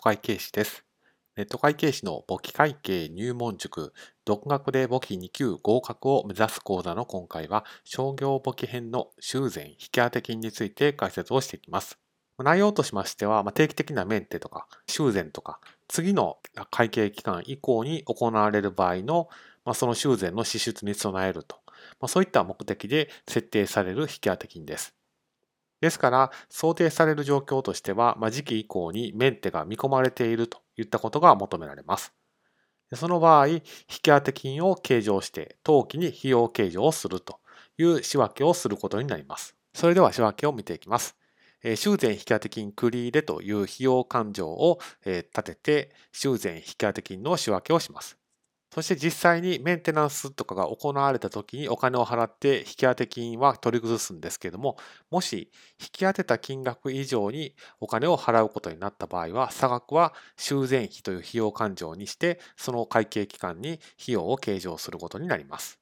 [0.00, 0.82] ト会計士です。
[1.36, 3.92] ネット会計士の簿記会計入門塾、
[4.24, 11.98] 独学で簿記2級合格を目指す講座の今回は、商業簿記編の修繕引当金について解説をしていきます。
[12.38, 16.38] 内容としましては、定期的なメンテとか修繕とか、次の
[16.70, 19.28] 会計期間以降に行われる場合の、
[19.74, 21.58] その修繕の支出に備えると、
[22.08, 24.94] そういった目的で設定される引当金です。
[25.80, 32.12] ですから、想定される状況としては、まあ、時期以降にメンテが見込まれているといったことが求められます。
[32.94, 33.62] その場合、引
[34.02, 37.38] 当金を計上して、当期に費用計上をすると
[37.78, 39.56] いう仕分けをすることになります。
[39.72, 41.16] それでは仕分けを見ていきます。
[41.62, 48.19] 修繕引当金繰り入れという費用勘定を立てて、修繕引当金の仕分けをします。
[48.72, 54.76] そして実際にメンテナンスとかが行われた時にお金を払って引き当て金は取り崩すんですけれども、
[55.10, 65.79] もし引き当てた金額以上にお金を払うことになった場合は、差額は修繕費という費用勘定にして、その会計期間に費用を計上することになります。